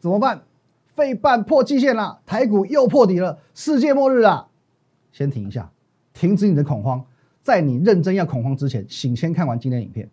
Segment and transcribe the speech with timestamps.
[0.00, 0.42] 怎么办？
[0.94, 4.46] 费半破季线了，台股又破底了，世界末日了！
[5.10, 5.72] 先停一下，
[6.12, 7.04] 停止你的恐慌，
[7.42, 10.08] 在你认真要恐慌之前，请先看完今天影片。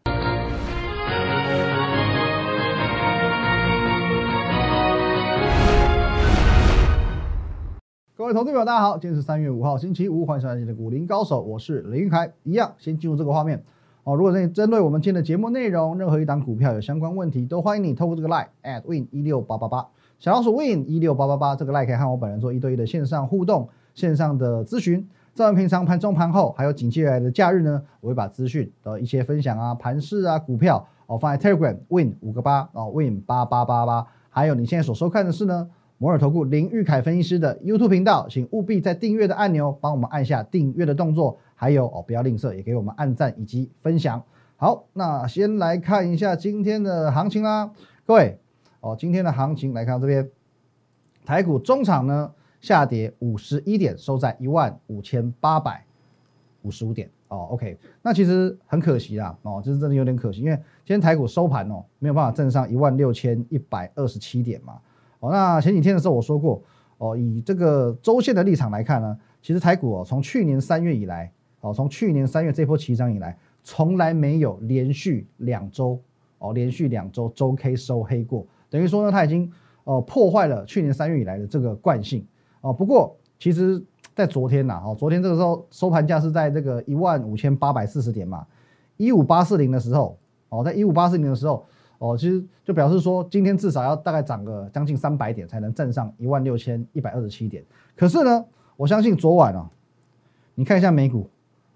[8.17, 12.33] 各位投资友，大家好，今天是三月五号，星期五，欢迎收看今天的股林高手，我是林云凯。
[12.42, 13.63] 一样，先进入这个画面
[14.06, 14.15] 哦。
[14.15, 19.85] 如果你针对我们今天的节目内容，任何一档股票有相关问题，都欢迎你透过这个 line at win 一六八八八，
[20.17, 25.05] 小老鼠 win 一六八八八，这个 line 可以和我本人做一对一的线上互动、线上的咨询。
[25.34, 35.70] 在我们平常盘中、盘后，还有紧接来的假日呢，我会把资讯的一些分享啊、盘势啊、股票哦放在 Telegram win 五个八哦 win 八八八八，还有你现在所收看的是呢。
[35.98, 44.21] 摩尔投顾林玉凯分析师的 YouTube 频道，请务必在订阅的按钮帮我们按下订阅的动作，还有哦不要吝啬，也给我们按赞以及分享。
[44.57, 47.71] 好，那先来看一下今天的行情啦，
[48.05, 48.39] 各位
[48.79, 50.29] 哦，今天的行情来看这边，
[51.25, 52.31] 台股中场呢
[52.61, 55.84] 下跌五十一点，收在一万五千八百
[56.62, 57.47] 五十五点哦。
[57.51, 64.80] OK，那其实很可惜啦哦，就是真的有点可惜，因为今天台股收盘哦没有办法挣上一万六千一百二十七点嘛。
[65.19, 66.62] 哦，那前几天的时候我说过，
[66.97, 71.31] 哦，以这个周线的立场来看呢，其实台股哦，从去年三月以来，
[71.66, 76.00] 哦，从去年三月这波起涨以来，从来没有连续两周，
[76.38, 79.52] 哦，连续两周周 K 收黑过，等于说呢，它已经
[79.84, 82.24] 哦破坏了去年三月以来的这个惯性，
[82.62, 88.46] 哦，不过其实在昨天呐，哦，昨天这个时候收盘价是在这个一万五千八百四十点嘛，
[88.98, 90.18] 一五八四零的时候，
[90.50, 91.66] 哦，在一五八四零的时候。
[91.98, 97.64] 哦，其实就表示说，今天至少要大概涨个将近三百点，才能站上一万六千一百二十七点。
[97.96, 99.72] 可是呢，我相信昨晚啊，
[100.56, 101.30] 你看一下美股，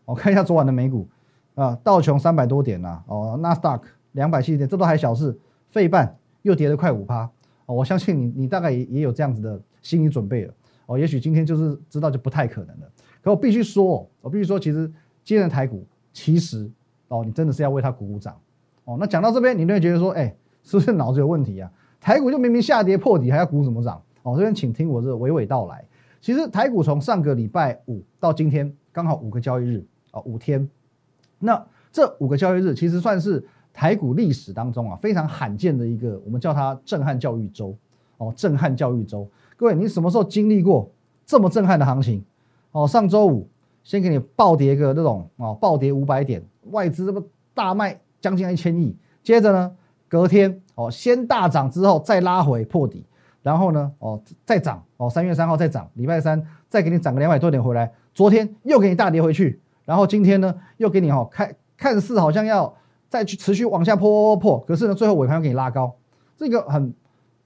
[0.09, 1.07] 我看一下昨晚的美股
[1.53, 7.29] 啊，道琼三百多点呐，哦，纳斯达克两百七十点，这都还小事，费半又跌了快五趴。
[7.67, 10.53] 哦，我相信你，你大概也也有这样子的心理准备了。
[10.87, 12.91] 哦，也许今天就是知道就不太可能了。
[13.21, 14.91] 可我必须说，我必须说，其实
[15.23, 16.67] 今天的台股，其实
[17.09, 18.35] 哦，你真的是要为它鼓鼓掌。
[18.85, 21.71] 哦，那讲到这边，你就会觉得说，哎，是不是脑子有问题啊？
[22.01, 24.01] 台股就明明下跌破底，还要鼓什么掌？
[24.23, 25.85] 哦，这边请听我这娓娓道来。
[26.19, 30.67] 其实台股从上个礼拜五到今天，刚好五个交易日啊，五天。
[31.39, 33.43] 那这五个交易日，其实算是
[33.73, 37.75] 台股历史当中啊非常罕见的一个，我们叫它震撼教育周。
[38.17, 39.27] 哦，震撼教育周。
[39.55, 40.89] 各位，你什么时候经历过
[41.25, 42.23] 这么震撼的行情？
[42.71, 43.47] 哦，上周五
[43.83, 47.99] 先给你暴跌个那种哦，暴跌五百点，外资这么大卖。
[48.21, 48.93] 将近一千亿，
[49.23, 49.73] 接着呢，
[50.09, 53.01] 隔天哦，先大涨之后再拉回破底，
[53.41, 62.71] 然后呢，哦再涨哦，三月三号再涨，礼拜三再给你涨个两百多点回来，昨天又给你大跌回去，然后今天呢又给你哦看看似好像要
[63.09, 65.91] 再去持续往下破破破，可是呢最后尾盘又给你拉高，
[66.37, 66.93] 这个很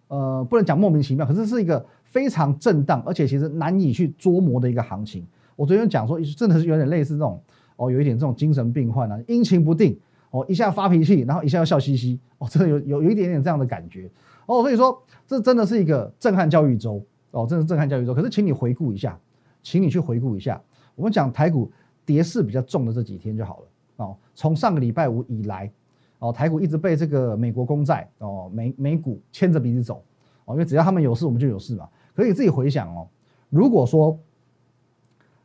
[0.09, 5.26] 呃不能讲莫名其妙，可是是一个非常震荡，而且其实难以去捉摸的一个行情。
[5.56, 7.42] 我昨天讲说真的是有点类似这种
[7.78, 9.98] 哦，有一点这种精神病患啊，阴晴不定。
[10.32, 14.09] 哦，一下发脾气，然后一下又笑嘻嘻，哦，真的有有有一点点这样的感觉，
[14.48, 18.16] 哦，所以说这真的是一个震撼教育周，哦，真的是震撼教育周。
[18.16, 19.16] 可是，请你回顾一下，
[19.62, 20.59] 请你去回顾一下，
[20.96, 21.72] 我们讲台股
[22.06, 25.72] 跌势比较重的这几天就好了，哦，从上个礼拜五以来，
[26.19, 30.03] 哦，台股一直被这个美国公债，哦，美美股牵着鼻子走，
[30.46, 31.90] 哦，因为只要他们有事，我们就有事嘛。
[32.14, 33.08] 可以自己回想哦，
[33.50, 34.19] 如果说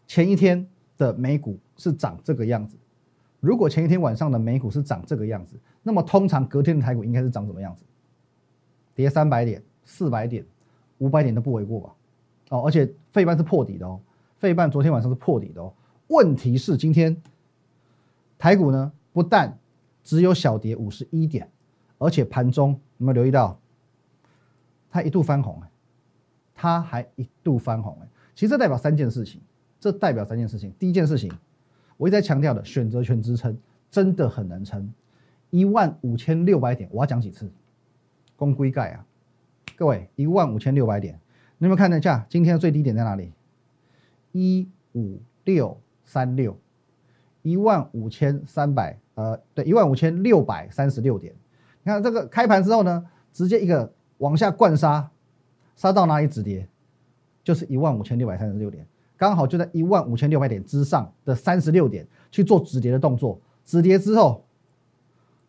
[0.06, 2.76] 前一天的美股是长这个样子。
[3.40, 7.84] 如果前一天晚上的美股是涨这个样子，那么通常隔天的台股应该是涨什么样子？
[8.96, 10.44] 跌三百点、四百点、
[10.98, 11.94] 五百点都不为过吧？
[12.50, 14.00] 哦，而且费半是破底的哦，
[14.38, 15.72] 费半昨天晚上是破底的哦。
[16.08, 17.16] 问题是今天
[18.36, 19.58] 台股呢，不但
[20.04, 21.50] 只有小跌五十一点，
[21.96, 23.58] 而且盘中有没有留意到，
[24.91, 25.70] 它一度翻红哎，
[26.54, 27.96] 它还一度翻红。
[28.34, 29.41] 其实这代表三件事情，
[29.80, 30.72] 这代表三件事情。
[30.78, 31.32] 第一件事情。
[31.96, 33.58] 我一直在强调的选择权支撑
[33.90, 34.88] 真的很难撑，
[35.50, 37.50] 一万五千六百点，我要讲几次？
[38.36, 39.04] 公归盖啊，
[39.75, 41.19] 各位，一万五千六百点，
[41.58, 43.32] 你们看一下今天的最低点在哪里？
[44.31, 45.76] 一五六
[46.08, 46.58] 三六，
[47.43, 51.34] 一万五千三百，呃，对，一万五千六百三十六点。
[51.82, 55.10] 你看这个开盘之后呢，直接一个往下灌杀，
[55.76, 56.66] 杀到哪里止跌？
[57.44, 58.87] 就是一万五千六百三十六点。
[59.19, 64.43] 刚好就在一万五千六百点之上的三十六点去做止跌的动作，止跌之后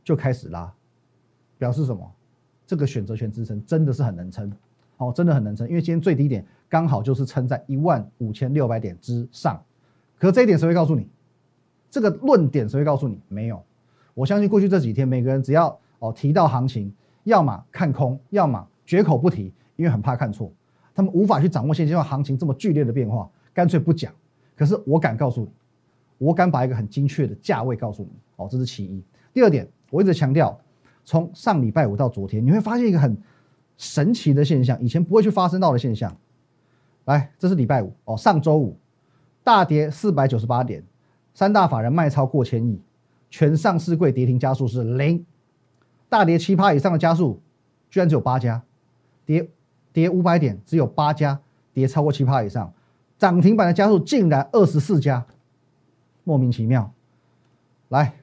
[0.03, 0.73] 就开始拉，
[1.57, 2.11] 表示什么？
[2.67, 4.51] 这个选择权支撑真的是很能撑，
[4.97, 9.63] 哦，真的很能撑，因为今天最低点刚好就是撑在一万五千六百点之上。
[10.19, 11.07] 可这一点谁会告诉你？
[11.89, 13.19] 这个论点谁会告诉你？
[13.27, 13.63] 没有。
[14.13, 16.93] 我相信过去这几天每个人只要哦提到行情，
[17.23, 20.51] 要么看空，要么绝口不提，因为很怕看错，
[20.93, 24.13] 他们无法去掌握现阶段行情这么剧烈的变化，干脆不讲。
[24.55, 25.49] 可是我敢告诉你，
[26.17, 29.01] 我敢把一个很精确的价位告诉你，哦，这是其一。
[29.31, 30.59] 第二点，我一直强调，
[31.05, 33.17] 从上礼拜五到昨天，你会发现一个很
[33.77, 36.13] 神奇的现象，以前不会去发生到的现象。
[37.05, 38.77] 来，这是礼拜五哦，上周五
[39.43, 40.83] 大跌四百九十八点，
[41.33, 42.81] 三大法人卖超过千亿，
[43.29, 45.25] 全上市柜跌停加速是零，
[46.07, 47.41] 大跌七趴以上的加速
[47.89, 48.61] 居然只有八家，
[49.25, 49.49] 跌
[49.91, 51.39] 跌五百点只有八家
[51.73, 52.71] 跌超过七趴以上，
[53.17, 55.25] 涨停板的加速竟然二十四家，
[56.23, 56.91] 莫名其妙。
[57.87, 58.13] 来，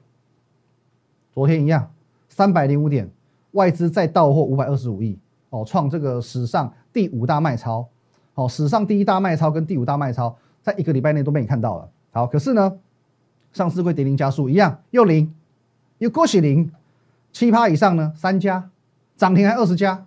[1.33, 1.91] 昨天一样，
[2.29, 3.09] 三百零五点，
[3.51, 7.87] 外资再到货五百二十五亿哦，创这个史上第五大卖超。
[8.35, 10.37] 哦，史上第一大卖超跟第五大卖超，
[10.67, 11.89] 在一个礼拜内都被你看到了。
[12.11, 12.77] 好，可是呢，
[13.53, 15.33] 上市会跌零加速一样，又零，
[15.99, 16.69] 又恭喜零，
[17.31, 18.69] 七趴以上呢，三家
[19.15, 20.05] 涨停还二十家。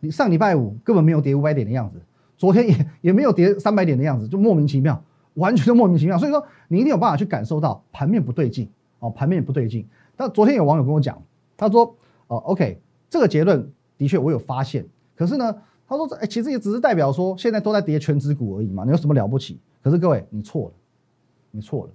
[0.00, 2.00] 你上礼拜五根本没有跌五百点的样子，
[2.38, 4.98] 昨天也也没有跌三百点的样子，就莫名其妙，
[5.34, 6.16] 完全就莫名其妙。
[6.16, 8.66] 所以说，你一定有办法去感受到盘面不对劲
[9.00, 9.86] 哦，盘面不对劲。
[10.16, 11.22] 但昨天有网友跟我讲，
[11.54, 11.94] 他说
[12.28, 12.80] ：“哦，OK，
[13.10, 15.54] 这个结论的确我有发现，可是呢。”
[15.86, 19.60] 他说：“这哎，其实也只是代表说，现在都在跌全指股而已嘛，你有什么了不起？
[19.82, 20.74] 可是各位，你错了，
[21.50, 21.92] 你错了。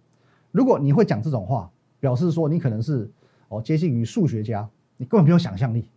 [0.52, 1.70] 如果你会讲这种话，
[2.00, 3.10] 表示说你可能是
[3.48, 5.90] 哦接近于数学家，你根本没有想象力。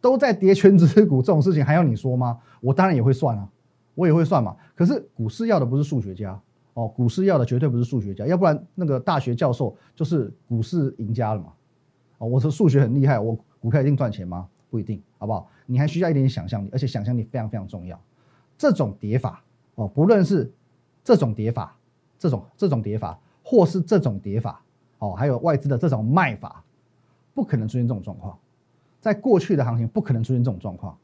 [0.00, 2.38] 都在跌全指股这种事情，还要你说吗？
[2.60, 3.48] 我当然也会算啊，
[3.94, 4.54] 我也会算嘛。
[4.74, 6.38] 可是股市要的不是数学家
[6.74, 11.52] 哦，股市要的绝对不是数学家，要不然那个大学教授就是股市赢家了嘛。
[12.18, 14.46] 哦，我说数学很厉害，我股票一定赚钱吗？
[14.68, 18.00] 不一定，好不好？”你还需要一点点想象力，而且想象力非常非常重要。
[18.56, 19.42] 这种叠法
[19.74, 20.50] 哦，不论是
[21.04, 21.76] 这种叠法、
[22.18, 24.62] 这种这种叠法，或是这种叠法
[24.98, 26.62] 哦，还有外资的这种卖法，
[27.34, 28.38] 不可能出现这种状况。
[29.00, 30.96] 在过去的行情，不可能出现这种状况。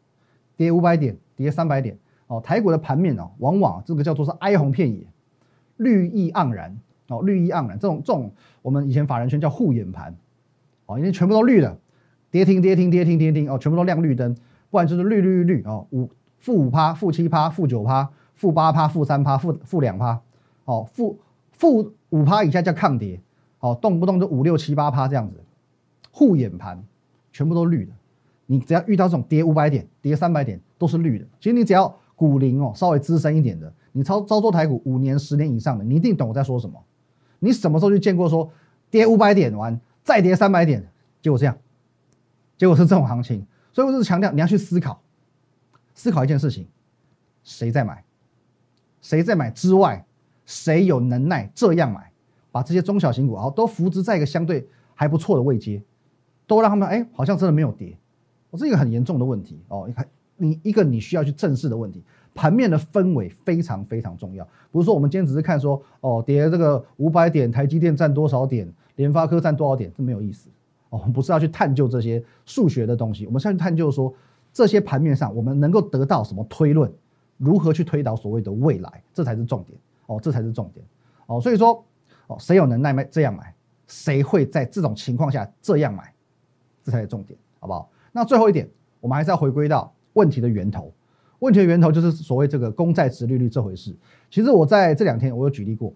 [0.56, 5.06] 跌五百点，跌三百点哦，台股的盘面哦，往往这个叫做是哀鸿遍野，
[5.76, 6.76] 绿意盎然
[7.08, 7.79] 哦，绿意盎然。
[7.79, 8.32] 这种这种，
[8.62, 10.17] 我们以前法人圈叫护眼盘
[10.87, 11.79] 哦，因为全部都绿的，
[12.32, 14.34] 跌停跌停跌停跌停哦，全部都亮绿灯。
[14.70, 20.20] 不然就是绿绿绿哦，五负五趴、负七趴、负九趴、负八趴、负三趴、负负两趴，
[20.64, 21.20] 哦，负
[21.52, 23.20] 负五趴以下叫抗跌，
[23.61, 25.37] 哦，动不动就五六七八趴这样子，
[26.11, 26.82] 护眼盘
[27.32, 27.93] 全部都绿的。
[28.46, 31.26] 你只要遇到这种跌五百点、跌三百点都是绿的。
[31.38, 36.82] 其实你只要股龄哦稍微资深一点的，你操操作台股五年、十年以上的，你一定懂我在说什么。
[37.40, 38.50] 你什么时候去见过说
[38.90, 40.82] 跌五百点完再跌三百点，
[41.20, 41.56] 结果这样，
[42.57, 43.47] 结果是这种行情。
[43.73, 45.01] 所以我就是强调，你要去思考，
[45.95, 46.67] 思考一件事情：
[47.43, 48.05] 谁在买？
[49.01, 50.05] 谁在买之外，
[50.45, 52.13] 谁有能耐这样买？
[52.51, 55.83] 把这些中小型股啊都扶植在一个相对还不错的位阶，
[56.47, 57.97] 都让他们哎，好像真的没有跌。
[58.51, 59.87] 我是一个很严重的问题哦。
[59.89, 60.07] 你看，
[60.37, 62.05] 你一个你需要去正视的问题，
[62.35, 64.47] 盘面的氛围非常非常重要。
[64.71, 70.51] 不是说我们今天只是看说哦，跌这个五百点，台积电占多少点，联发科占多少点，这没有意思。
[70.99, 74.12] 我们不是要去探究这些数学的东西，我们是要去探究说
[74.53, 76.93] 这些盘面上我们能够得到什么推论，
[77.39, 80.85] 如何去推导所谓的未来，这才是重点哦，这才是重点
[81.27, 81.41] 哦。
[81.41, 81.83] 所以说
[82.27, 83.55] 哦，谁有能耐买这样买，
[83.87, 86.12] 谁会在这种情况下这样买，
[86.85, 87.91] 这才是重点，好不好？
[88.12, 88.69] 那最后一点，
[89.00, 90.93] 我们还是要回归到问题的源头，
[91.39, 93.96] 问题的源头就是所谓这个公债值利率这回事。
[94.31, 95.91] 其实我在这两天我有举例过，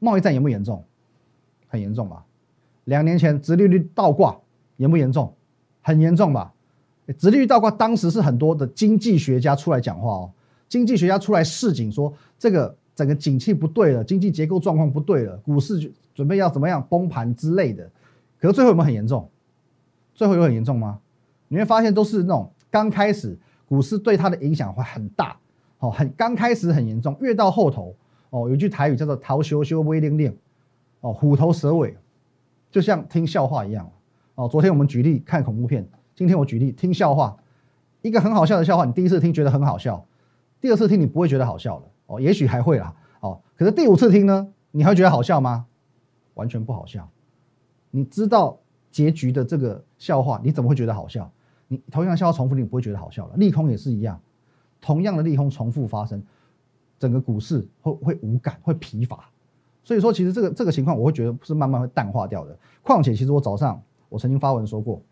[0.00, 0.84] 贸易战严不严重？
[1.68, 2.24] 很严重吧？
[2.84, 4.36] 两年前，殖利率倒挂
[4.76, 5.32] 严不严重？
[5.82, 6.52] 很严重吧？
[7.18, 10.30] 殖利率倒挂当时是很多的经济学家出来讲话哦，
[10.68, 17.90] 经济学家出来示警说，这个整个景气不对了，经济结构状况不对了，股市准备要怎么样崩盘之类的。
[18.38, 19.28] 可是最后有没有很严重？
[20.14, 21.00] 最后有很严重吗？
[21.48, 23.36] 你会发现都是那种刚开始
[23.68, 25.36] 股市对它的影响会很大，
[25.80, 27.94] 哦，很刚开始很严重，越到后头
[28.30, 30.34] 哦，有句台语叫做“逃羞羞威令令”，
[31.02, 31.96] 哦，虎头蛇尾。
[32.72, 33.88] 就像听笑话一样
[34.34, 34.48] 哦。
[34.48, 37.36] 昨天我们举例看恐怖片，今天我举例听笑话。
[38.00, 40.04] 一个很好笑的笑话，你第一次听觉得很好笑，
[40.60, 43.40] 第二次听你不会觉得好笑了哦，也许还会啦哦。
[43.54, 45.66] 可是第五次听呢，你还觉得好笑吗？
[46.34, 47.08] 完全不好笑。
[47.92, 48.58] 你知道
[48.90, 51.30] 结局的这个笑话，你怎么会觉得好笑？
[51.68, 53.36] 你同样笑话重复，你不会觉得好笑了。
[53.36, 54.20] 利空也是一样，
[54.80, 56.20] 同样的利空重复发生，
[56.98, 59.30] 整个股市会会无感，会疲乏。
[59.84, 62.56] 所以说，其实这个这个情况，我会觉得是慢慢会淡化掉的。
[62.82, 65.02] 况且，其实我早上我曾经发文说过，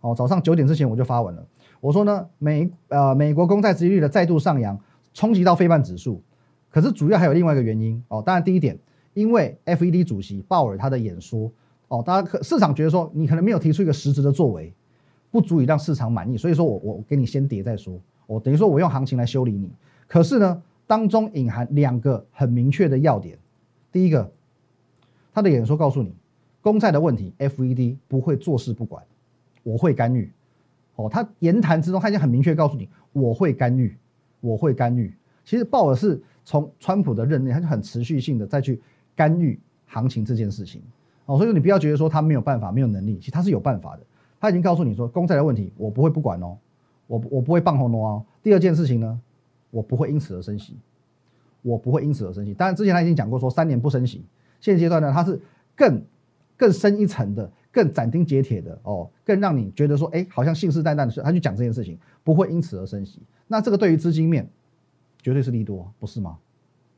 [0.00, 1.46] 哦，早上九点之前我就发文了。
[1.80, 4.78] 我说呢，美呃美国公债殖利率的再度上扬，
[5.12, 6.22] 冲击到非半指数。
[6.70, 8.22] 可是主要还有另外一个原因哦。
[8.24, 8.78] 当然，第一点，
[9.12, 11.52] 因为 FED 主席鲍尔他的演说
[11.88, 14.74] 哦，大家可市场觉得说你可能没有提出一个实质的作为，
[15.30, 19.70] 不足以让市场满意，所以说我我给你先跌再说，我等于说我用行情来修理你。
[20.08, 23.38] 可是呢，当中隐含两个很明确的要点，
[23.94, 24.28] 第一个，
[25.32, 26.12] 他的演说告诉你，
[26.60, 29.00] 公债的问题，FED 不会坐视不管，
[29.62, 30.32] 我会干预。
[30.96, 33.96] 哦，他言谈之中他已经很明确告诉你，我会干预，
[34.40, 35.14] 我会干预。
[35.44, 38.82] 其实鲍尔是从川普的任内，他就很持续性的再去
[39.14, 40.82] 干预行情这件事情。
[41.26, 44.02] 哦，所以你不要觉得说他没有办法、没有能力，其实他是有办法的。
[44.40, 46.58] 他已经告诉你说，公债的问题我不会不管哦，
[47.06, 48.26] 我我不会放红诺哦。
[48.42, 49.20] 第二件事情呢，
[49.70, 50.76] 我不会因此而升息，
[51.64, 52.54] 我不会因此而升息。
[52.54, 54.24] 当然之前他已经讲过说三年不升息，
[54.60, 55.40] 现阶段呢他是
[55.74, 56.00] 更
[56.56, 63.20] 更深一层的、更斩钉截铁的哦，更让你觉得说，哎，好像信誓旦旦的，他去讲这件事情不会因此而升息。
[63.48, 64.48] 那这个对于资金面
[65.20, 66.38] 绝对是利多，不是吗？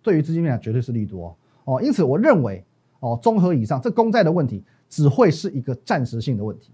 [0.02, 1.80] 对于资金面绝对是利多哦。
[1.80, 2.64] 因此我认为
[3.00, 6.70] 哦，综合以上，这公债的问题只会是一个暂时性的问题。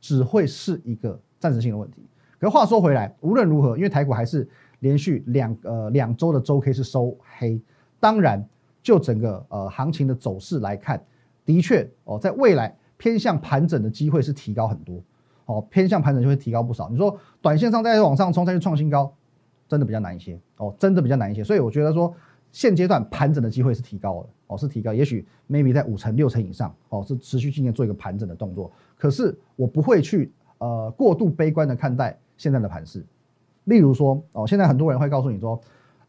[0.00, 2.02] 只会是一个暂时性的问题。
[2.38, 4.46] 可话说回来，无论如何，因为台股还是
[4.84, 7.58] 连续两呃两周的周 K 是收黑，
[7.98, 8.46] 当然
[8.82, 11.02] 就整个呃行情的走势来看，
[11.42, 15.02] 的确哦，在未来偏向盘整的机会是提高很多
[15.46, 16.90] 哦，偏向盘整就会提高不少。
[16.90, 19.10] 你说短线上再往上冲再去创新高，
[19.66, 21.42] 真的比较难一些哦，真的比较难一些。
[21.42, 22.14] 所以我觉得说
[22.52, 28.70] 现阶段盘整的机会是提高了哦，是提高，也许 maybe 在五成六成以上哦，是持续今年做一个盘整的动作。
[28.98, 33.02] 可是我不会去呃过度悲观的看待现在的盘势，
[33.64, 35.60] 例如说哦，现在很多人会告诉你说，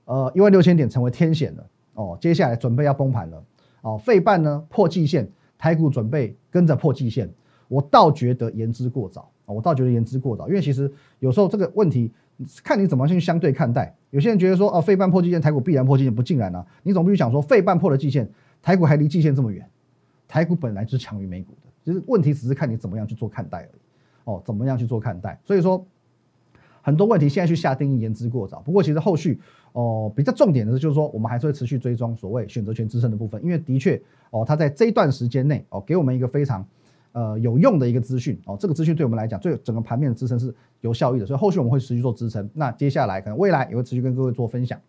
[0.05, 3.43] 呃一万六千点成为天险了哦，接下来准备要崩盘了
[3.81, 7.29] 哦，费半呢破季线，台股准备跟着破季线，
[7.67, 12.11] 我倒觉得言之过早啊，我倒觉得言之过早，因为其实有时候这个问题
[12.63, 18.29] 看你怎么去相对看待，有些人觉得说哦费半破季线，台股必然破季线，不尽然啊，你总必须想说费半破了季线，
[18.61, 19.65] 台股还离季线这么远，
[20.27, 21.69] 台股本来就是强于美股的。
[21.85, 23.79] 其实问题只是看你怎么样去做看待而已，
[24.25, 25.39] 哦，怎么样去做看待？
[25.45, 25.85] 所以说
[26.85, 28.61] 很多问题现在去下定义言之过早。
[28.61, 29.41] 不过其实后续
[29.73, 33.99] 哦比较重点的是，就是说我们还是会持续追踪所谓选择权支撑的部分，因为的确
[34.29, 36.63] 哦它在这一段时间内哦给我们一个非常
[37.13, 42.47] 呃有用的一个资讯哦，这个资讯对我们来讲，对整个盘面的支撑是有效益的，所以后续我们会持续做支撑。
[42.53, 44.79] 那接下来可能未来也会持续跟各位做分享。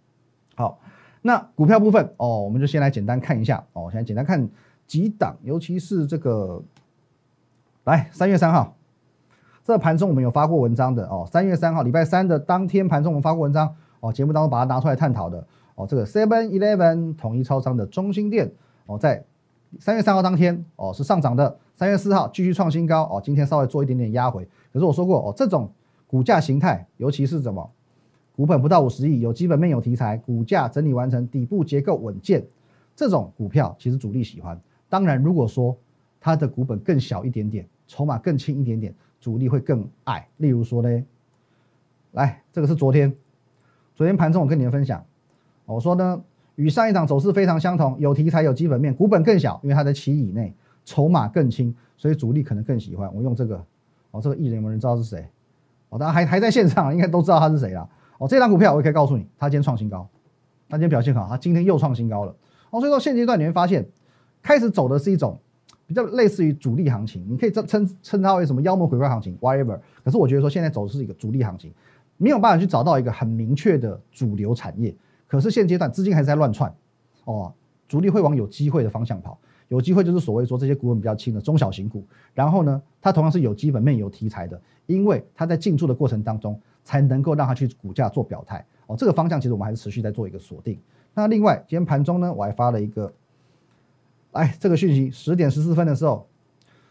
[0.55, 0.79] 好，
[1.23, 4.47] 那股票部分哦，我们就先来简单看一下哦，现在简单看
[4.87, 6.63] 几档，尤其是这个。
[7.85, 8.76] 来，三月三号，
[9.67, 11.27] 这盘中我们有发过文章的哦。
[11.29, 15.45] 三月三号，礼拜三的当天盘中我们发过文章哦，节目当中把它拿出来探讨的
[15.75, 15.85] 哦。
[15.85, 18.53] 这个 Seven Eleven 统一超商的中心店
[18.87, 19.25] 哦，在
[19.81, 21.59] 三月三号当天哦是上涨的。
[21.75, 24.49] 三月四号继续创新高哦，今天稍微做一点点压回。
[24.73, 25.69] 可是我说过哦，这种
[26.07, 27.69] 股价形态，尤其是什么
[28.37, 32.47] 股本不到五十亿，有基本面有题材，股价整理完成，底部结构稳健，
[32.95, 34.61] 这种股票其实主力喜欢。
[34.89, 35.77] 当然，如果说
[36.21, 37.67] 它的股本更小一点点。
[37.89, 40.29] 筹码更轻一点点，主力会更爱。
[40.37, 41.05] 例如说呢，
[42.13, 43.15] 来，这个是昨天，
[43.95, 45.05] 昨天盘中我跟你们分享，
[45.65, 46.23] 我说呢，
[46.55, 50.55] 与上一档走势非常相同，有题材有基本面，股本更小，因为它在七以内，
[50.85, 53.13] 筹码更轻，所以主力可能更喜欢。
[53.15, 53.65] 我用这个，
[54.11, 55.29] 哦，这个艺人有没有人知道是谁？
[55.89, 57.89] 哦，大家还还在现场，应该都知道他是谁了。
[58.19, 60.09] 哦，这张股票我也可以告诉你，他今天创新高，
[60.69, 62.35] 他今天表现好，他今天又创新高了。
[62.71, 63.87] 哦，所以说现阶段你会发现，
[64.43, 65.39] 开始走的是一种。
[65.87, 69.79] 比较类似于主力行情，你可以称称称它为什么妖魔鬼怪行情，whatever。
[70.03, 71.73] 可是我觉得说现在走的是一个主力行情，
[72.17, 74.93] 没有办法去找到一个很明确的主流产业。
[75.29, 76.75] 可是现阶段资金还是在乱窜，
[77.25, 77.53] 哦，
[77.87, 79.39] 主力会往有机会的方向跑，
[79.69, 82.05] 有机会就是所谓说这些股本比较轻的中小型股。
[82.35, 88.65] 然后呢，它同样是有基本面有题材的，因为它在进驻的过程当中才能够让它去股价做表态。
[88.89, 90.79] 哦，这个方向其实我们还是持续在做一个锁定。
[91.15, 93.13] 那另外今天盘中呢，我还发了一个。
[94.33, 96.27] 哎，这个讯息十点十四分的时候，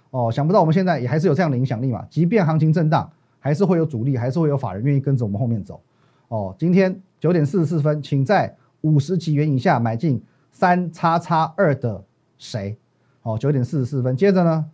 [0.10, 2.06] 哦，想不到我们现在也还是有这样的影响力嘛。
[2.10, 5.80] 即便行情震荡，还是会有主力，还是会有法人愿意跟着我们后面走。
[6.30, 12.04] 哦，今天九点四十四分，请在五十几元以下买进三叉叉二的
[12.39, 12.75] 谁？
[13.22, 14.65] 哦，九点四十四分，接着呢，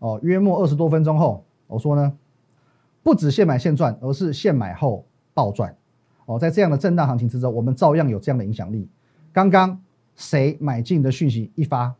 [0.00, 2.12] 哦，约莫二十多分钟后，我说呢，
[3.02, 5.74] 不止现买现赚，而是现买后暴赚。
[6.26, 8.86] 哦，在这样的震荡行情之中，我们照样有这样的影响力。
[9.32, 9.80] 刚刚。
[10.20, 11.94] 谁买进的讯息一发，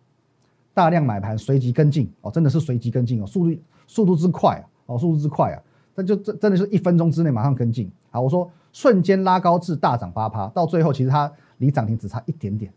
[0.74, 5.62] 大量买盘随即跟进哦，真的是随即跟进哦，速度速度之快啊，哦，速度之快啊，
[5.94, 8.20] 那就真真的是一分钟之内马上跟进啊！
[8.20, 12.70] 我说瞬间拉高至大涨八趴，到最后其实它离涨停只差一点点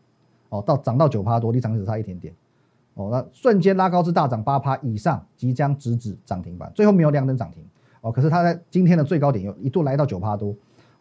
[0.48, 2.34] 哦，到涨到九趴多，离涨停只差一点点
[2.94, 7.62] 哦，那瞬间拉高至大涨八趴以上，即将直指涨停板，最后没有两等涨停
[8.00, 10.56] 哦，可是它在今天的最高点有一度来到九趴多。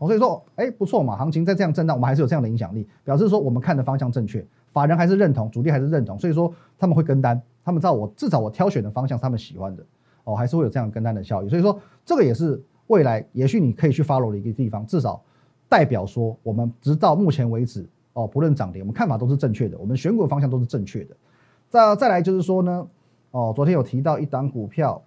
[0.07, 9.85] 所以说，哎，不错嘛，行情在这样震荡，我们还是有这样的影响力，表示说我们看的方向正确，法人还是认同，主力还是认同，所以说他们会跟单，他们知道我至少我挑选的方向是他们喜欢的，
[10.25, 11.49] 哦，还是会有这样跟单的效益。
[11.49, 15.23] 所以说这个也是未来也许你可以去 follow 的一个地方，至少
[15.69, 21.17] 代表说我们直到目前为止哦，不论涨跌，我们看法都是正确的，我们选股方向都是正确的。
[21.71, 22.87] 再再来就是说呢，
[23.31, 25.01] 哦，昨天有提到一档股票，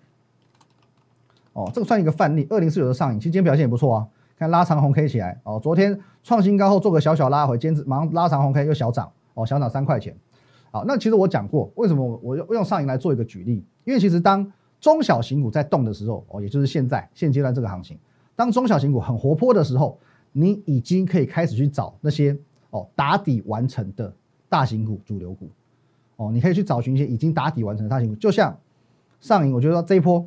[1.54, 10.16] 哦，这个算一个范例，二零四九的上影，其实今天表现也不错啊，看拉长红 K 起来，哦，昨天创新高后做个小小拉回，今天马上拉长红 K 又小涨，哦，小涨三块钱。
[10.72, 13.64] 好，那其实我讲过，为什么我用用上影来做一个举例？
[13.86, 14.52] 因为其实当
[14.82, 17.98] 中小型股在动的时候，哦，也就是现在现阶段这个行情，
[18.36, 19.98] 当中小型股很活泼的时候，
[20.34, 22.38] 你已经可以开始去找那些
[22.72, 24.14] 哦打底完成的
[24.50, 25.48] 大型股、主流股。
[26.18, 28.58] 哦，你可以去找寻一些已经打底完成的大型股，就像
[29.22, 30.26] 上影，我觉得这一波，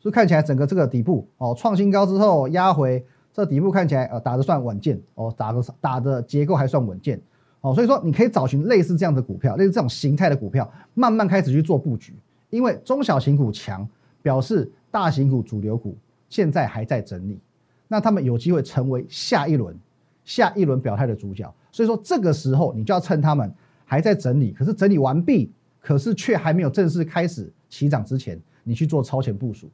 [0.00, 7.20] 就看起来整个这个底部哦创新高之后压回，这底部看起来呃打的算稳健哦，打的打的结构还算稳健
[7.60, 12.14] 哦，所以说你可以找寻类似这样的股票，类似这种形态的股票，慢慢开始去做布局，
[12.48, 13.86] 因为中小型股强，
[14.22, 15.96] 表示大型股主流股
[16.28, 17.38] 现在还在整理，
[17.86, 19.76] 那他们有机会成为下一轮
[20.24, 23.52] 下一轮表态的主角，所以说这个时候你就要趁他们。
[23.90, 29.68] 还在整理，可是整理完毕，可是却还没有正式开始起涨之前，你去做超前部署，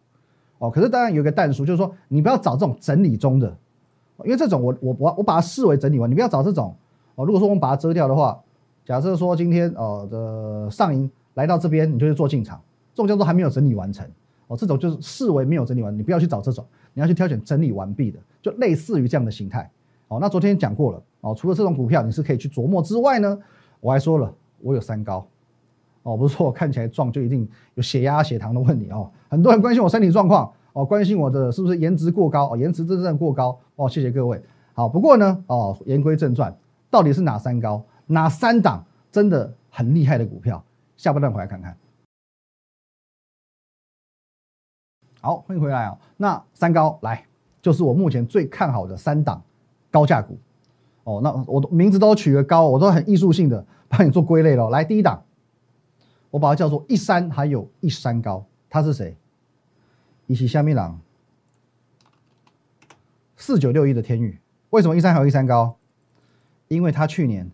[0.59, 3.57] 哦，可是当然有一个淡数，就是说你不要找这种整理中的，
[4.25, 6.75] 因为这种我我我我把它视为整理完，你不要找这种
[7.15, 7.25] 哦。
[7.25, 8.41] 如果说我们把它遮掉的话，
[8.85, 12.61] 假设说今天呃的上影来到这边，你就去做进场，
[12.95, 14.07] 这种叫做还没有整理完成，
[14.47, 19.71] 哦，这种就是视为没有整理完，你不要去找这种，你要去挑选整理完毕的，就类似于这样的形态，
[20.09, 23.39] 哦，那昨天讲过了，哦，除了这种股票你是可以去琢磨之外呢。
[23.81, 25.25] 我还说了，我有三高，
[26.07, 29.11] 哦，不是说我看起来壮就一定有血压、血糖的问题哦。
[29.29, 34.41] 很多人关心我身体状况，哦，关心我的是不是颜值过高，哦，颜值真正过高，哦，谢谢各位。
[34.73, 36.57] 好，不过呢，哦，言归正传，
[36.89, 40.63] 到底是哪三高，哪三档真的很厉害的股票？
[40.97, 41.77] 下半段回来看看。
[45.21, 45.99] 好，欢迎回来啊。
[46.17, 47.25] 那三高来，
[47.61, 49.43] 就是我目前最看好的三档
[49.91, 50.39] 高价股。
[51.03, 54.71] 哦，那我名字都取个高，我都很艺术性的帮你做归类了。
[54.71, 55.21] 来，第一档，
[56.37, 59.17] 我把它叫做一山，还有一山高，他是谁？
[60.27, 61.01] 一起下面郎，
[63.37, 64.39] 四九六一的天宇。
[64.69, 65.79] 为什么一山还有一山高？
[66.69, 67.51] 因为他去年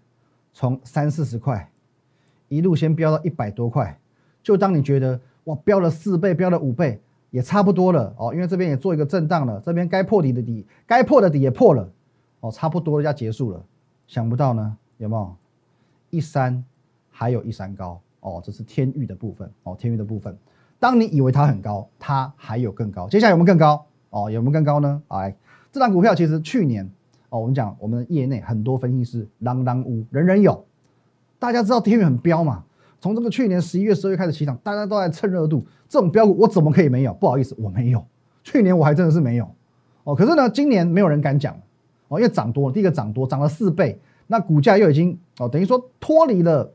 [0.53, 1.71] 从三四十块
[2.49, 3.97] 一路先飙到一百多块，
[4.42, 8.35] 就当你觉得哇，飙了四倍，飙了五倍，也差不多了哦。
[8.35, 11.88] 因为这边也做一个震荡了，这边该破底的底，该破的底也破了。
[12.40, 13.64] 哦，差不多要结束了，
[14.09, 15.37] 想不到呢，有没有
[16.11, 16.64] 一山
[17.12, 18.42] 还有一山高哦？
[18.42, 20.37] 这是天域的部分哦，天域的部分。
[20.80, 23.08] 当你以为它很高，它还有更高。
[23.08, 23.87] 接下来有没有更高？
[24.11, 25.00] 哦，有没有更高呢？
[25.08, 25.37] 哎，
[25.70, 26.90] 这张股票其实去年
[27.28, 30.64] 哦，我们讲我们业内很多分析师啷啷呜，人人有。
[31.38, 32.64] 大家知道天域很彪嘛？
[33.00, 35.64] 从这个去年十一月、十二月开始起涨，大家都在蹭热度。
[35.88, 37.12] 这种标股我怎么可以没有？
[37.14, 38.04] 不好意思，我没有。
[38.44, 39.48] 去年我还真的是没有
[40.04, 40.14] 哦。
[40.14, 41.54] 可是呢，今年没有人敢讲。
[42.08, 46.70] 哦，因为涨多了，第一个涨多，涨了四倍，那股价又已经哦，等于说脱离了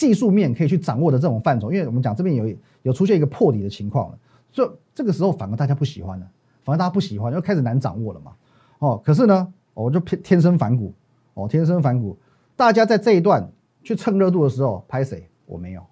[0.00, 1.70] 技术面可以去掌握的这种范畴。
[1.70, 4.18] 因为我们讲这边有有出现一个破底的情况了，
[4.50, 6.26] 所以这个时候反而大家不喜欢了，
[6.64, 8.32] 反而大家不喜欢，又开始难掌握了嘛。
[8.78, 10.94] 哦，可是呢，我就偏天生反骨，
[11.34, 12.16] 哦，天生反骨，
[12.56, 13.46] 大家在这一段
[13.82, 15.28] 去蹭热度的时候拍谁？
[15.44, 15.84] 我没有。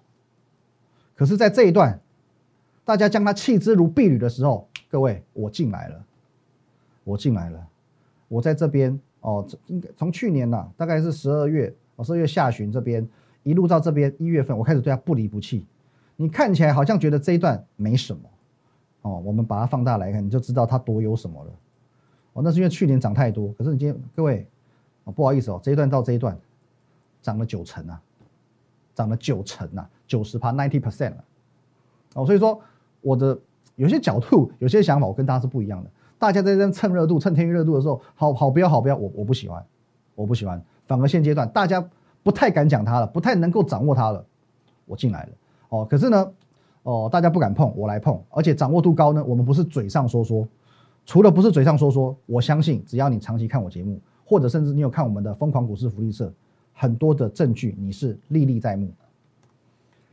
[1.15, 1.99] 可是，在这一段
[2.83, 6.03] 大家将它弃之如敝履的时候，各位，我进来了，
[7.03, 7.67] 我进来了。
[8.27, 13.07] 我在这边哦，应该从去年呐，大概是十二月哦，十二月下旬这边
[13.49, 15.65] 一路到这边一月份，我开始对它不离不弃。
[16.17, 18.21] 你看起来好像觉得这一段没什么
[19.01, 21.51] 哦，我们把它放大来看，你就知道它多有什么了。
[22.33, 24.47] 哦，那是因为去年涨太多，可是你今天各位
[25.05, 26.37] 哦，不好意思哦，这一段到这一段
[27.23, 27.99] 涨了九成啊，
[28.93, 31.23] 涨了九成啊，九十趴 ninety percent 了。
[32.13, 32.61] 哦，所以说
[33.01, 33.35] 我的
[33.77, 35.89] 有些角度、有些想法，我跟大家是不一样的。
[36.19, 39.65] 大家在这蹭热度、蹭天域热度的时候，好好标好标，我我不喜欢，
[40.13, 40.61] 我不喜欢。
[40.85, 41.89] 反而现阶段大家
[42.29, 44.23] 不太敢讲它了，不太能够掌握它了，
[44.85, 45.29] 我进来了。
[45.69, 46.31] 哦，可是呢，
[46.83, 49.23] 哦，大家不敢碰，我来碰，而且掌握度高呢。
[49.25, 50.47] 我们不是嘴上说说，
[51.07, 56.31] 除了不是嘴上说说，我相信只要你长期看我节目，或者甚至你有看我们的疯狂股市福利社，
[56.71, 58.91] 很多的证据你是历历在目。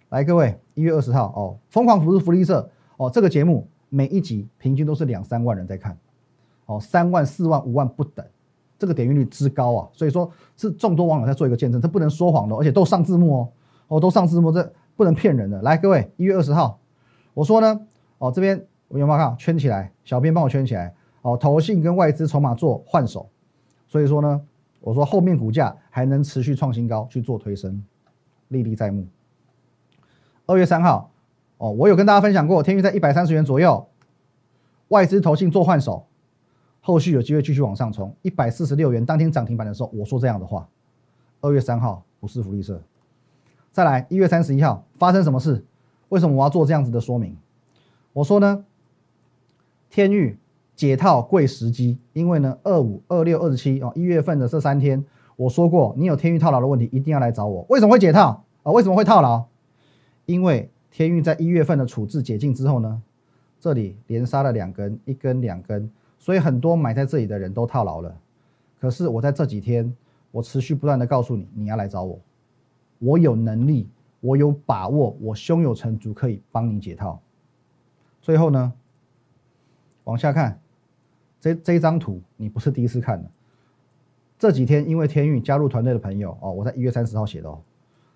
[0.09, 3.69] 来，各位，一月二十号哦，疯狂股市福利社哦，这个节目。
[3.89, 5.97] 每一集平均都是两三万人在看，
[6.65, 8.27] 哦，三万、四万、五万不等，
[8.79, 9.89] 这个点击率之高啊！
[9.93, 13.49] 所以说是众多网友在做一个见证，这不能说谎的，而且都上字幕哦，
[13.89, 15.61] 哦，都上字幕，这不能骗人的。
[15.63, 16.79] 来，各位，一月二十号，
[17.35, 17.81] 我说呢，
[18.19, 19.93] 哦，这边我有没有看圈起来？
[20.05, 23.29] 小编帮我圈起来，哦，投信跟外资筹码做换手，
[23.87, 24.41] 所以说呢，
[24.81, 27.85] 我说后面股价还能持续创新高去做推升，
[28.49, 29.07] 历历在目。
[30.47, 31.11] 二月三号。
[31.59, 33.89] 哦，我有跟大家分享过，天域在一百三十元左右，
[34.89, 36.07] 外资投信做换手，
[36.87, 40.69] 后续有机会继续往上冲，一百四十六元当天涨停板的时候，我说这样的话，
[41.41, 42.81] 二月三号不是福利社，
[43.73, 45.65] 再来一月三十一号发生什么事？
[46.11, 47.37] 为什么我要做这样子的说明？
[48.13, 48.65] 我说呢，
[49.91, 50.39] 天域
[50.77, 57.67] 解套贵时机，因为呢二五二六二十七哦一月份的这三天，我说过你有天域套牢的问题，一定要来找我。
[57.69, 58.71] 为什么会解套啊？
[58.71, 59.45] 为什么会套牢？
[60.27, 63.03] 因为天域在一月份的处置解禁之后呢，
[63.61, 68.17] 这里连杀了两根，一根两根，所以很多买在这里的人都套牢了。
[68.81, 69.95] 可是我在这几天，
[70.31, 72.21] 我持续不断的告诉你，你要来找我，
[72.99, 73.89] 我有能力，
[74.21, 77.21] 我有把握，我胸有成竹可以帮你解套。
[78.21, 78.73] 最后呢，
[80.05, 80.61] 往下看，
[81.41, 83.31] 这这张图你不是第一次看了，
[84.39, 87.61] 这几天因为天运加入团队的朋友哦，我在一月三十号写的哦。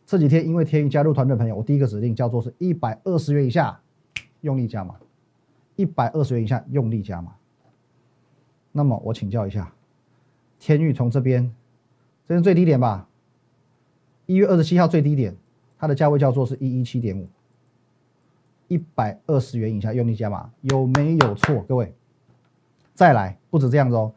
[0.05, 3.81] 这几天因为天运加入团队朋友，我第一个指令叫做是一百二十元以下
[4.41, 4.97] 用力加码，
[5.77, 7.33] 一百二十元以下用力加码。
[8.73, 9.73] 那么我请教一下，
[10.59, 11.53] 天宇从这边，
[12.29, 13.09] 这是最低点吧？
[14.27, 15.37] 一月二十七号最低点，
[15.79, 17.27] 它的价位叫做是一一七点五，
[18.69, 21.63] 一百二十元以下用力加码，有没有错？
[21.63, 21.93] 各位，
[22.95, 24.13] 再来，不止这样子哦，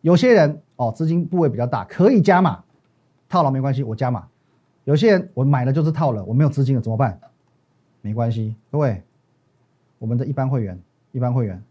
[0.00, 2.64] 有些人哦资金部位比较大，可以加码，
[3.28, 4.28] 套牢没关系，我加码。
[4.84, 7.20] 有些人我买了就是套了，我没有资金了怎么办？
[8.00, 9.00] 没关系，各位，
[10.00, 10.76] 我们的一般会员，
[11.12, 11.62] 一般会员，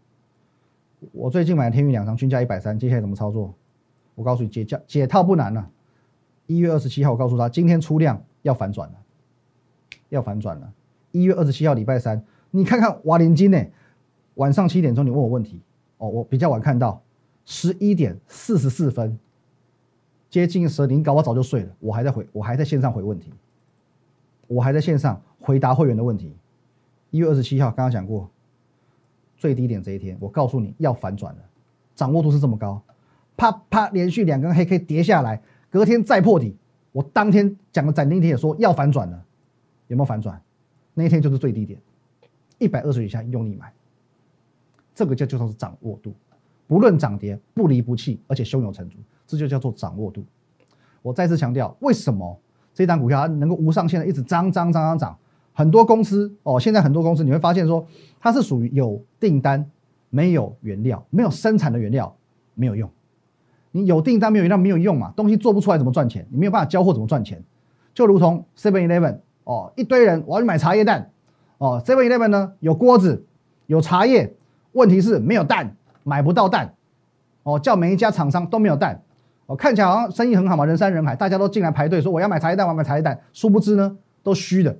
[1.10, 3.52] 我最近买了天宇两张，均价一百三，接下来怎么操作？
[4.14, 5.68] 我告诉你，解价解套不难了。
[6.46, 8.94] 一月二十七号，我告诉他，今天出量要反转了，
[10.10, 10.72] 要反转了。
[11.10, 13.64] 一月二十七号礼拜三，你看看瓦林金呢？
[14.34, 15.60] 晚上七点钟你问我问题，
[15.98, 17.02] 哦，我比较晚看到，
[17.44, 19.18] 十一点四十四分。
[20.30, 21.68] 接近十二点，搞我早就睡了。
[21.78, 23.30] 我还在回，我还在线上回问题，
[24.46, 26.34] 我还在线上回答会员的问题。
[27.10, 28.30] 一月二十七号，刚刚讲过，
[29.42, 31.40] 最低点这一天，我告诉你要反转了，
[31.96, 32.80] 掌握度是这么高，
[33.36, 36.56] 啪啪连续两根黑 K 跌下来，隔天再破底，
[36.92, 39.20] 我当天讲的斩钉截铁说要反转了，
[39.88, 40.40] 有没有反转？
[40.94, 41.80] 那一天就是最低点，
[42.58, 43.72] 一百二十以下用力买，
[44.94, 46.14] 这个就就算是掌握度，
[46.68, 48.96] 不论涨跌不离不弃，而且胸有成竹。
[49.26, 50.24] 这就叫做掌握度。
[51.02, 52.38] 我再次强调，为什么
[52.72, 55.18] 这档股票它能够无上限的一直涨涨涨涨涨？
[55.52, 57.86] 很多公司哦，现在很多公司你会发现说，
[58.20, 59.70] 它是属于有订单
[60.10, 62.14] 没有原料，没有生产的原料
[62.54, 62.88] 没有用。
[63.70, 65.12] 你有订单没有原料没有用嘛？
[65.16, 66.26] 东西做不出来怎么赚钱？
[66.30, 67.42] 你没有办法交货怎么赚钱？
[67.94, 71.10] 就如同 Seven Eleven 哦，一堆人我要去买茶叶蛋
[71.58, 73.24] 哦，Seven Eleven 呢有锅子
[73.66, 74.34] 有茶叶，
[74.72, 76.74] 问题是没有蛋，买不到蛋
[77.42, 79.02] 哦，叫每一家厂商都没有蛋。
[79.46, 83.20] 哦，看起来好像生意很好嘛，人山人海，大家都进来排队说我要买茶叶蛋，我要买茶叶蛋。
[83.32, 84.78] 殊不知呢，都虚的，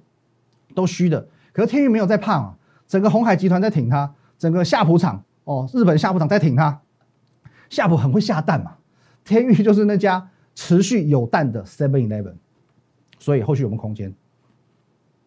[0.74, 1.26] 都虚的。
[1.52, 2.56] 可是天宇没有在怕啊，
[2.86, 6.80] 整个红海集团在挺他，整个夏普厂哦，日本夏普厂在挺他。
[7.70, 8.76] 夏普很会下蛋嘛，
[9.24, 12.34] 天宇就是那家持续有蛋的 Seven Eleven，
[13.18, 14.14] 所以后续有没空间？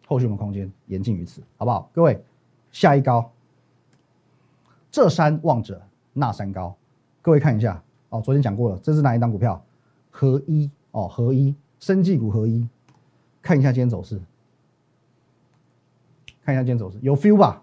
[0.06, 0.70] 后续有没空间？
[0.86, 1.90] 言尽于此，好不好？
[1.92, 2.24] 各位，
[2.70, 3.32] 下一高，
[4.90, 5.82] 这山望着
[6.12, 6.76] 那山高，
[7.20, 7.82] 各位看一下。
[8.10, 9.60] 哦，昨天讲过了，这是哪一档股票？
[10.12, 12.68] 合一哦，合一生技股合一，
[13.42, 14.20] 看一下今天走势，
[16.46, 17.60] 看一下今天走势，有 feel 吧？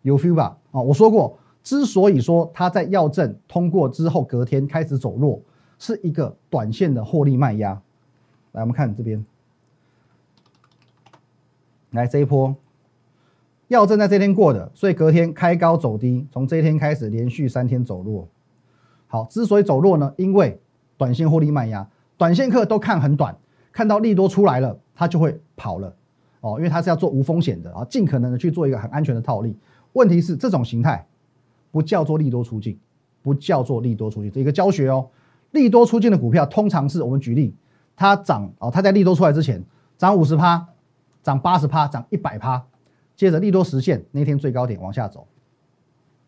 [0.00, 0.56] 有 feel 吧？
[0.70, 5.38] 哦，我说过，之所以说它在药证通过之后隔天开始走弱，
[5.78, 7.78] 是一个短线的获利卖压。
[8.52, 9.22] 来，我们看这边，
[11.90, 12.56] 来这一波，
[13.68, 18.26] 药证在这天过的，所以隔天开高走低，从这一天开始连续三天走弱。
[19.08, 20.58] 好，之所以走弱呢，因为
[20.96, 23.36] 短线获利卖压，短线客都看很短，
[23.72, 25.94] 看到利多出来了，他就会跑了
[26.46, 29.56] 哦，因为它是要做无风险的啊，尽可能的去做一个很安全的套利。
[29.94, 31.06] 问题是这种形态
[31.72, 32.78] 不叫做利多出境，
[33.22, 35.08] 不叫做利多出境，这一个教学哦。
[35.52, 37.54] 利多出境的股票，通常是我们举例，
[37.96, 39.62] 它涨哦，它在利多出来之前
[39.96, 40.68] 涨五十趴，
[41.22, 42.64] 涨八十趴，涨一百趴，
[43.16, 45.26] 接着利多实现那天最高点往下走，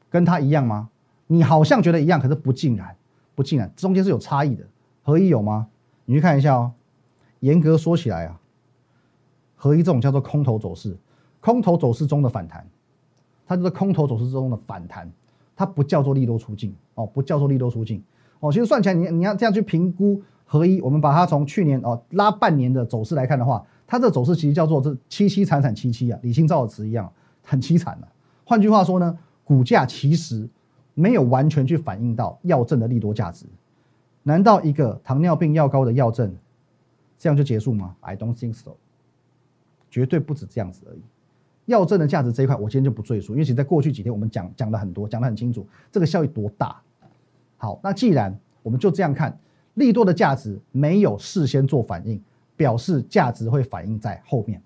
[0.09, 0.89] 跟它一样吗？
[1.27, 2.97] 你好像觉得一样，可是不尽然，
[3.35, 4.65] 不尽然，中间是有差异的。
[5.03, 5.69] 合一有吗？
[6.07, 6.73] 你去看一下哦。
[7.41, 8.41] 严格说起来啊，
[9.59, 10.97] 合一这种叫做空头走势，
[11.41, 12.67] 空头走势中的反弹，
[13.47, 15.13] 它就是空头走势中的反弹，
[15.55, 18.03] 它不叫做利多出境哦，不叫做利多出境
[18.41, 18.51] 哦。
[18.51, 28.09] 其实算起来，你你要这样去评估合一，我们把它从去年哦拉半年的走势来看的话，它这走势其实叫做这凄凄惨惨戚戚啊，李清照的词一样，很凄惨的。
[28.45, 30.49] 换句话说呢，股价其实。
[31.01, 33.47] 没有完全去反映到药证的利多价值，
[34.25, 36.35] 难道一个糖尿病药膏的药证
[37.17, 38.73] 这样就结束吗？I don't think so，
[39.91, 41.01] 绝对不止这样子而已。
[41.67, 46.81] 药证的价值这一块，我今天就不赘述，因为其实在过去几天我们讲讲了很多，讲得很清楚，这个效益多大。
[47.57, 49.39] 好，那既然我们就这样看，
[49.75, 52.23] 利多的价值没有事先做反应，
[52.57, 54.63] 表示价值会反映在后面，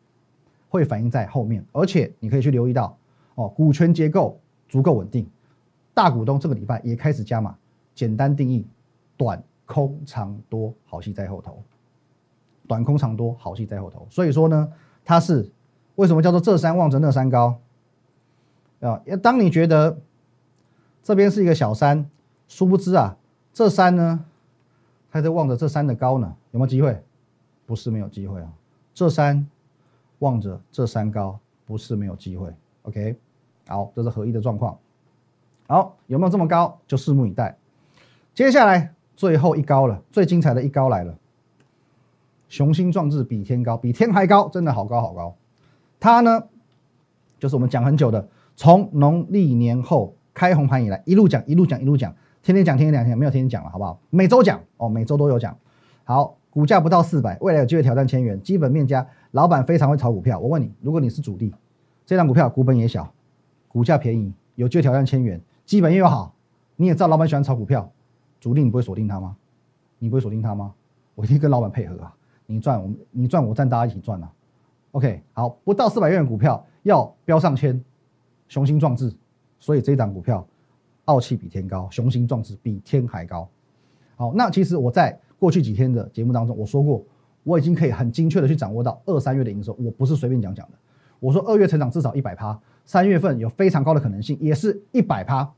[0.68, 2.96] 会反映在后面，而且你可以去留意到，
[3.34, 5.26] 哦，股权结构足够稳定，
[5.92, 7.56] 大股东这个礼拜也开始加码。
[7.94, 8.66] 简单定义，
[9.18, 11.62] 短空长多，好戏在后头。
[12.66, 14.06] 短空长多，好戏在后头。
[14.08, 14.72] 所以说呢，
[15.04, 15.50] 它是
[15.96, 17.60] 为什么叫做这山望着那山高？
[18.80, 19.98] 啊，当你觉得
[21.02, 22.08] 这边是一个小山，
[22.48, 23.16] 殊不知啊，
[23.52, 24.24] 这山呢，
[25.10, 27.02] 还在望着这山的高呢，有没有机会？
[27.64, 28.48] 不是没有机会啊，
[28.92, 29.46] 这山
[30.18, 32.52] 望着这山高，不是没有机会。
[32.82, 33.16] OK，
[33.68, 34.76] 好，这是合一的状况。
[35.68, 36.78] 好，有没有这么高？
[36.86, 37.56] 就拭目以待。
[38.34, 41.16] 接下来最后一高了，最精彩的一高来了。
[42.52, 45.34] 雄心壮志比天高，比天还高，真的好高好高。
[45.98, 46.44] 它呢，
[47.38, 53.98] 就是我们讲很久的，从农历年后开红盘以来，一路讲一路讲一路讲，天天讲天天讲天没有天天讲了，好不好？
[54.10, 55.56] 每周讲哦，每周都有讲。
[56.04, 60.38] 好，股价不到四百，未来有机会挑战千元，基本面加，老板非常会炒股票。
[60.38, 61.54] 我问你，如果你是主力，
[62.04, 63.10] 这张股票股本也小，
[63.66, 66.34] 股价便宜，有机会挑战千元，基本面又好，
[66.76, 67.90] 你也知道老板喜欢炒股票。
[68.38, 69.36] 主力你不会锁定它吗？
[69.98, 70.74] 你不会锁定它吗？
[71.14, 72.14] 我一定跟老板配合啊！
[72.52, 74.30] 你赚我们，你赚我赚，大家一起赚啊
[74.90, 77.82] ！OK，好，不到四百元的股票要飙上千，
[78.46, 79.10] 雄心壮志，
[79.58, 80.46] 所以这一档股票
[81.06, 83.48] 傲气比天高，雄心壮志比天还高。
[84.16, 87.02] 好，那其实我在过去几天的节目当中我说过，
[87.42, 90.74] 我已经可以很精确的去掌握到二三月的营收，我不是随便讲讲的。
[91.20, 95.50] 我说二月成长至少一百趴，三月份有非常高的可能性，也是一百趴，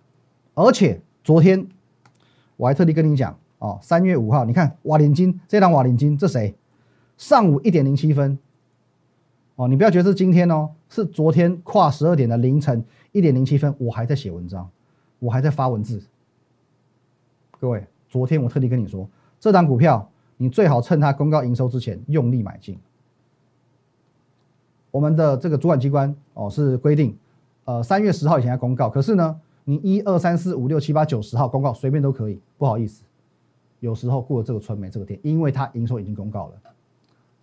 [0.54, 1.66] 而且昨天。
[2.56, 6.54] 我还特地跟你讲哦，三月五号，你看瓦林金这档瓦林金，这谁？
[7.16, 8.38] 上午一点零七分，
[9.56, 14.68] 哦，你不要觉得是今天哦，是昨天跨十二点的凌晨一点零七分，我还在写文章，
[15.18, 16.02] 我还在发文字。
[17.60, 22.78] 各位，昨天我特地跟你说，这档股票你最好趁它公告营收之前用力买进。
[24.90, 27.16] 我们的这个主管机关哦是规定，
[27.64, 29.40] 呃，三月十号以前要公告，可是呢？
[29.66, 33.02] 你一二三四五六七八九十号公告随便都可以，不好意思，
[33.80, 36.54] 有时候过了这个村没这个店，因为它营收已经公告了，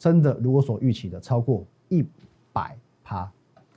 [0.01, 2.03] 真的如果所预期的超过一
[2.51, 3.31] 百趴，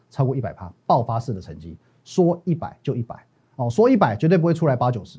[0.09, 3.15] 超过一百趴爆发式的成绩，说一百就一百
[3.57, 5.19] 哦，说一百绝对不会出来八九十，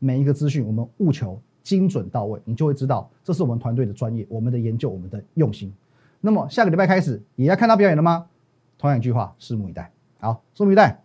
[0.00, 5.72] 每一个资讯我们务求精准到位，你就会知道这是我们团队的专业，我们的研究，我们的用心。
[6.20, 8.26] 那么下个礼拜开始也要看到表演了吗？
[8.78, 9.92] 同样一句话，拭目以待。
[10.18, 11.00] 好，拭目以待。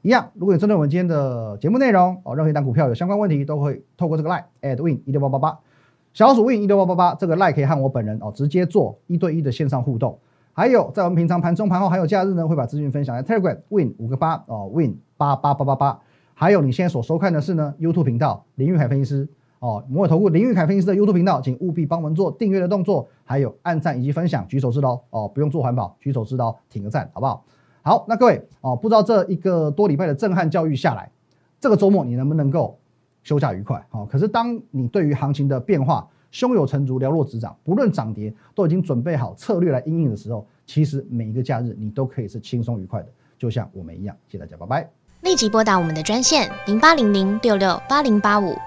[0.00, 5.60] 一样，如果有针对我们今天的节目内容哦，任何一档股票有相关问题，都会透过这个 line at win 一六八八八，
[6.16, 10.18] 小鼠 win 一六八八八这个 like 可以和我本人哦直接做一对一的线上互动。
[10.54, 16.00] 还有在我们平常盘中、盘后还有假日呢，会把资讯分享在 Telegram win 五个八哦 win 八八八八八。
[16.32, 27.44] 还有你现在所收看的是呢 YouTube 频道林玉凯分析师哦，摩尔投顾林玉凯分析师的 YouTube 频道，请务必帮我们做订阅的动作，还有按赞以及分享，举手之劳哦，不用做环保，举手之劳，挺个赞，好不好？
[27.82, 31.10] 好，那各位哦，不知道这一个多礼拜的震撼教育下来，
[31.60, 32.78] 这个周末你能不能够
[33.26, 33.84] 休假愉快？
[33.90, 44.16] 好，可是当你对于行情的变化胸有成竹、了若指掌，不论涨跌都已经准备好策略来应应的时候，其实每一个假日你都可以是轻松愉快的，就像我们一样。
[44.28, 44.88] 谢谢大家，拜拜。
[45.22, 48.54] 立即拨打我们的专线零八零零六六八零八五